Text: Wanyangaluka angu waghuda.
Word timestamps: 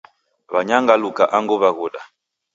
Wanyangaluka 0.53 1.23
angu 1.37 1.55
waghuda. 1.61 2.01